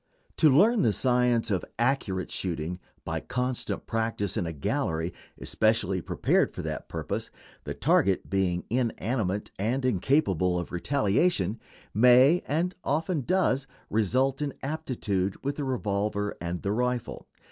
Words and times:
To 0.37 0.49
learn 0.49 0.81
the 0.81 0.93
science 0.93 1.51
of 1.51 1.63
accurate 1.77 2.31
shooting 2.31 2.79
by 3.05 3.19
constant 3.19 3.85
practice 3.85 4.35
in 4.35 4.47
a 4.47 4.51
gallery 4.51 5.13
especially 5.39 6.01
prepared 6.01 6.49
for 6.49 6.63
that 6.63 6.89
purpose, 6.89 7.29
the 7.65 7.75
target 7.75 8.27
being 8.27 8.63
inanimate 8.71 9.51
and 9.59 9.85
incapable 9.85 10.57
of 10.57 10.71
retaliation, 10.71 11.59
may, 11.93 12.41
and 12.47 12.73
often 12.83 13.21
does, 13.21 13.67
result 13.91 14.41
in 14.41 14.55
aptitude 14.63 15.35
with 15.45 15.57
the 15.57 15.63
revolver 15.65 16.35
and 16.41 16.63
the 16.63 16.71
rifle. 16.71 17.27